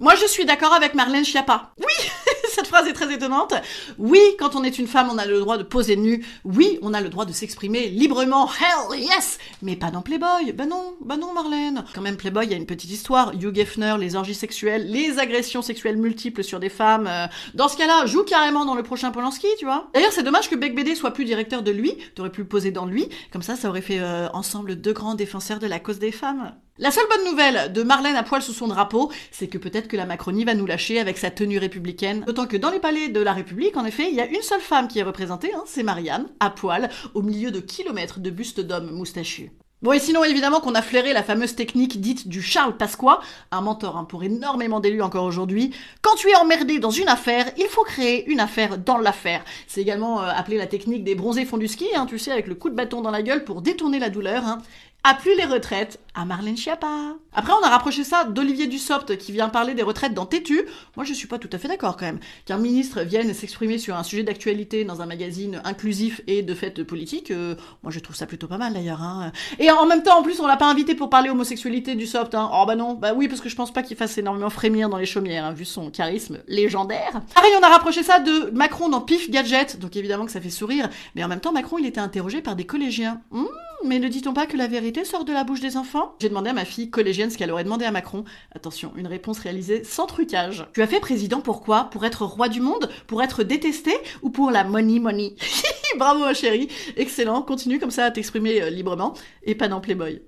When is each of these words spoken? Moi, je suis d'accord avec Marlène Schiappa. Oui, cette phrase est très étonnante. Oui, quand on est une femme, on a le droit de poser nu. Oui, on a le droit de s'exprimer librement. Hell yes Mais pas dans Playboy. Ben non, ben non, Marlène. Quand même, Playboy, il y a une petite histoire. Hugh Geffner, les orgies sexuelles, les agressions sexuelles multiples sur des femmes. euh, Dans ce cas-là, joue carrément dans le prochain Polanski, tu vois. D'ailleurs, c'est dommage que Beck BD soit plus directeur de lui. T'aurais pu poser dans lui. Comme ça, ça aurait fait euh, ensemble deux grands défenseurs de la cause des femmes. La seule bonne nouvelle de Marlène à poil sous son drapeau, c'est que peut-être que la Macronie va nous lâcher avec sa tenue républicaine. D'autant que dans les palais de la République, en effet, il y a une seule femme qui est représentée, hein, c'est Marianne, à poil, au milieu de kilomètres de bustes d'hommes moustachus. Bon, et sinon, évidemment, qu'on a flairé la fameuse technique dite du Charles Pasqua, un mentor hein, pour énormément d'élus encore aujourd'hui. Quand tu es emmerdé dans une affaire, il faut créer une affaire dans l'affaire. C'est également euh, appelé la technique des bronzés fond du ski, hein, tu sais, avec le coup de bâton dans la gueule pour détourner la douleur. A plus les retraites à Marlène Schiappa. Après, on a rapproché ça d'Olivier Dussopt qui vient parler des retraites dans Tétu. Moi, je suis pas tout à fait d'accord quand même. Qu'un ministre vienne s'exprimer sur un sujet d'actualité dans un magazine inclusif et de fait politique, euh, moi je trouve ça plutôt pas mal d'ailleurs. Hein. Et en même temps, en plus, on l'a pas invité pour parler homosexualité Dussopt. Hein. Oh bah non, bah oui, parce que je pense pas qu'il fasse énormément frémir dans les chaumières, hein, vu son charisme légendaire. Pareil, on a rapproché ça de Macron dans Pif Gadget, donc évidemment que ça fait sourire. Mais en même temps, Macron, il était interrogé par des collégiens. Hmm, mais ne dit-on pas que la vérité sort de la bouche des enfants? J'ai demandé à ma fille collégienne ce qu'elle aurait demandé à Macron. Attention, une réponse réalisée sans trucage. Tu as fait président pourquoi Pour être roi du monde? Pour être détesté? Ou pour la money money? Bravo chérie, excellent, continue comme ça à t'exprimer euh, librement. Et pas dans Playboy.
Moi, 0.00 0.14
je 0.14 0.26
suis 0.26 0.44
d'accord 0.44 0.72
avec 0.72 0.94
Marlène 0.94 1.24
Schiappa. 1.24 1.72
Oui, 1.78 2.10
cette 2.54 2.68
phrase 2.68 2.86
est 2.86 2.92
très 2.92 3.12
étonnante. 3.12 3.54
Oui, 3.98 4.20
quand 4.38 4.54
on 4.54 4.62
est 4.62 4.78
une 4.78 4.86
femme, 4.86 5.08
on 5.12 5.18
a 5.18 5.26
le 5.26 5.40
droit 5.40 5.58
de 5.58 5.64
poser 5.64 5.96
nu. 5.96 6.24
Oui, 6.44 6.78
on 6.82 6.94
a 6.94 7.00
le 7.00 7.08
droit 7.08 7.24
de 7.24 7.32
s'exprimer 7.32 7.88
librement. 7.88 8.48
Hell 8.48 9.00
yes 9.00 9.38
Mais 9.60 9.74
pas 9.74 9.90
dans 9.90 10.00
Playboy. 10.02 10.52
Ben 10.52 10.68
non, 10.68 10.94
ben 11.04 11.16
non, 11.16 11.32
Marlène. 11.32 11.84
Quand 11.94 12.00
même, 12.00 12.16
Playboy, 12.16 12.46
il 12.46 12.50
y 12.52 12.54
a 12.54 12.56
une 12.56 12.66
petite 12.66 12.90
histoire. 12.92 13.32
Hugh 13.34 13.52
Geffner, 13.52 13.96
les 13.98 14.14
orgies 14.14 14.34
sexuelles, 14.36 14.88
les 14.88 15.18
agressions 15.18 15.62
sexuelles 15.62 15.96
multiples 15.96 16.44
sur 16.44 16.60
des 16.60 16.68
femmes. 16.68 17.08
euh, 17.08 17.26
Dans 17.54 17.68
ce 17.68 17.76
cas-là, 17.76 18.06
joue 18.06 18.22
carrément 18.22 18.64
dans 18.64 18.76
le 18.76 18.84
prochain 18.84 19.10
Polanski, 19.10 19.48
tu 19.58 19.64
vois. 19.64 19.88
D'ailleurs, 19.94 20.12
c'est 20.12 20.22
dommage 20.22 20.48
que 20.48 20.54
Beck 20.54 20.76
BD 20.76 20.94
soit 20.94 21.10
plus 21.10 21.24
directeur 21.24 21.62
de 21.62 21.72
lui. 21.72 21.96
T'aurais 22.14 22.30
pu 22.30 22.44
poser 22.44 22.70
dans 22.70 22.86
lui. 22.86 23.08
Comme 23.32 23.42
ça, 23.42 23.56
ça 23.56 23.68
aurait 23.68 23.80
fait 23.82 23.98
euh, 23.98 24.28
ensemble 24.32 24.76
deux 24.76 24.92
grands 24.92 25.14
défenseurs 25.16 25.58
de 25.58 25.66
la 25.66 25.80
cause 25.80 25.98
des 25.98 26.12
femmes. 26.12 26.54
La 26.80 26.92
seule 26.92 27.08
bonne 27.10 27.24
nouvelle 27.24 27.72
de 27.72 27.82
Marlène 27.82 28.14
à 28.14 28.22
poil 28.22 28.40
sous 28.40 28.52
son 28.52 28.68
drapeau, 28.68 29.10
c'est 29.32 29.48
que 29.48 29.58
peut-être 29.58 29.88
que 29.88 29.96
la 29.96 30.06
Macronie 30.06 30.44
va 30.44 30.54
nous 30.54 30.64
lâcher 30.64 31.00
avec 31.00 31.18
sa 31.18 31.32
tenue 31.32 31.58
républicaine. 31.58 32.22
D'autant 32.24 32.46
que 32.46 32.56
dans 32.56 32.70
les 32.70 32.78
palais 32.78 33.08
de 33.08 33.20
la 33.20 33.32
République, 33.32 33.76
en 33.76 33.84
effet, 33.84 34.06
il 34.08 34.14
y 34.14 34.20
a 34.20 34.26
une 34.26 34.42
seule 34.42 34.60
femme 34.60 34.86
qui 34.86 35.00
est 35.00 35.02
représentée, 35.02 35.52
hein, 35.52 35.64
c'est 35.66 35.82
Marianne, 35.82 36.28
à 36.38 36.50
poil, 36.50 36.88
au 37.14 37.22
milieu 37.22 37.50
de 37.50 37.58
kilomètres 37.58 38.20
de 38.20 38.30
bustes 38.30 38.60
d'hommes 38.60 38.92
moustachus. 38.92 39.50
Bon, 39.82 39.92
et 39.92 39.98
sinon, 39.98 40.22
évidemment, 40.22 40.60
qu'on 40.60 40.74
a 40.76 40.82
flairé 40.82 41.12
la 41.12 41.24
fameuse 41.24 41.56
technique 41.56 42.00
dite 42.00 42.28
du 42.28 42.42
Charles 42.42 42.76
Pasqua, 42.76 43.20
un 43.50 43.60
mentor 43.60 43.96
hein, 43.96 44.04
pour 44.04 44.22
énormément 44.22 44.78
d'élus 44.78 45.02
encore 45.02 45.24
aujourd'hui. 45.24 45.72
Quand 46.00 46.14
tu 46.14 46.28
es 46.28 46.36
emmerdé 46.36 46.78
dans 46.78 46.90
une 46.90 47.08
affaire, 47.08 47.50
il 47.56 47.66
faut 47.66 47.84
créer 47.84 48.28
une 48.28 48.40
affaire 48.40 48.78
dans 48.78 48.98
l'affaire. 48.98 49.44
C'est 49.66 49.80
également 49.80 50.20
euh, 50.20 50.30
appelé 50.34 50.56
la 50.58 50.66
technique 50.66 51.02
des 51.02 51.14
bronzés 51.16 51.44
fond 51.44 51.58
du 51.58 51.68
ski, 51.68 51.86
hein, 51.96 52.06
tu 52.06 52.18
sais, 52.18 52.32
avec 52.32 52.46
le 52.46 52.56
coup 52.56 52.70
de 52.70 52.74
bâton 52.74 53.02
dans 53.02 53.12
la 53.12 53.22
gueule 53.22 53.44
pour 53.44 53.62
détourner 53.62 53.98
la 54.00 54.10
douleur. 54.10 54.58
A 55.10 55.14
plus 55.14 55.34
les 55.38 55.46
retraites 55.46 55.98
à 56.14 56.26
Marlène 56.26 56.58
Schiappa. 56.58 57.14
Après, 57.32 57.54
on 57.58 57.64
a 57.64 57.70
rapproché 57.70 58.04
ça 58.04 58.24
d'Olivier 58.24 58.66
Dussopt 58.66 59.16
qui 59.16 59.32
vient 59.32 59.48
parler 59.48 59.72
des 59.72 59.82
retraites 59.82 60.12
dans 60.12 60.26
Tétu. 60.26 60.66
Moi, 60.96 61.06
je 61.06 61.14
suis 61.14 61.26
pas 61.26 61.38
tout 61.38 61.48
à 61.50 61.56
fait 61.56 61.66
d'accord 61.66 61.96
quand 61.96 62.04
même. 62.04 62.18
Qu'un 62.44 62.58
ministre 62.58 63.00
vienne 63.00 63.32
s'exprimer 63.32 63.78
sur 63.78 63.96
un 63.96 64.02
sujet 64.02 64.22
d'actualité 64.22 64.84
dans 64.84 65.00
un 65.00 65.06
magazine 65.06 65.62
inclusif 65.64 66.20
et 66.26 66.42
de 66.42 66.52
fait 66.52 66.84
politique, 66.84 67.30
euh, 67.30 67.54
moi 67.82 67.90
je 67.90 68.00
trouve 68.00 68.16
ça 68.16 68.26
plutôt 68.26 68.48
pas 68.48 68.58
mal 68.58 68.74
d'ailleurs. 68.74 69.00
Hein. 69.00 69.32
Et 69.58 69.70
en 69.70 69.86
même 69.86 70.02
temps, 70.02 70.18
en 70.18 70.22
plus, 70.22 70.40
on 70.40 70.46
l'a 70.46 70.58
pas 70.58 70.68
invité 70.68 70.94
pour 70.94 71.08
parler 71.08 71.30
homosexualité 71.30 71.94
Dussopt. 71.94 72.34
Hein. 72.34 72.50
Oh 72.52 72.64
bah 72.66 72.76
non, 72.76 72.92
bah 72.92 73.14
oui, 73.16 73.28
parce 73.28 73.40
que 73.40 73.48
je 73.48 73.56
pense 73.56 73.72
pas 73.72 73.82
qu'il 73.82 73.96
fasse 73.96 74.18
énormément 74.18 74.50
frémir 74.50 74.90
dans 74.90 74.98
les 74.98 75.06
chaumières, 75.06 75.46
hein, 75.46 75.52
vu 75.54 75.64
son 75.64 75.90
charisme 75.90 76.40
légendaire. 76.48 77.22
Pareil, 77.34 77.52
on 77.58 77.62
a 77.62 77.68
rapproché 77.68 78.02
ça 78.02 78.18
de 78.18 78.50
Macron 78.50 78.90
dans 78.90 79.00
Pif 79.00 79.30
Gadget, 79.30 79.78
donc 79.78 79.96
évidemment 79.96 80.26
que 80.26 80.32
ça 80.32 80.42
fait 80.42 80.50
sourire. 80.50 80.90
Mais 81.14 81.24
en 81.24 81.28
même 81.28 81.40
temps, 81.40 81.52
Macron, 81.52 81.78
il 81.78 81.86
était 81.86 81.98
interrogé 81.98 82.42
par 82.42 82.56
des 82.56 82.66
collégiens. 82.66 83.22
Hmm, 83.30 83.46
mais 83.84 83.98
ne 83.98 84.08
dit-on 84.08 84.32
pas 84.32 84.46
que 84.46 84.56
la 84.56 84.66
vérité 84.66 85.04
sort 85.04 85.24
de 85.24 85.32
la 85.32 85.44
bouche 85.44 85.60
des 85.60 85.76
enfants? 85.76 86.14
J'ai 86.20 86.28
demandé 86.28 86.50
à 86.50 86.52
ma 86.52 86.64
fille 86.64 86.90
collégienne 86.90 87.30
ce 87.30 87.38
qu'elle 87.38 87.50
aurait 87.50 87.64
demandé 87.64 87.84
à 87.84 87.90
Macron. 87.90 88.24
Attention, 88.54 88.92
une 88.96 89.06
réponse 89.06 89.38
réalisée 89.38 89.84
sans 89.84 90.06
trucage. 90.06 90.66
Tu 90.74 90.82
as 90.82 90.86
fait 90.86 91.00
président 91.00 91.40
pourquoi 91.40 91.84
Pour 91.84 92.04
être 92.04 92.24
roi 92.24 92.48
du 92.48 92.60
monde? 92.60 92.90
Pour 93.06 93.22
être 93.22 93.44
détesté? 93.44 93.92
Ou 94.22 94.30
pour 94.30 94.50
la 94.50 94.64
money 94.64 94.98
money? 94.98 95.36
Bravo 95.98 96.32
chérie, 96.34 96.68
excellent, 96.96 97.42
continue 97.42 97.78
comme 97.78 97.90
ça 97.90 98.04
à 98.04 98.10
t'exprimer 98.10 98.62
euh, 98.62 98.70
librement. 98.70 99.14
Et 99.44 99.54
pas 99.54 99.68
dans 99.68 99.80
Playboy. 99.80 100.20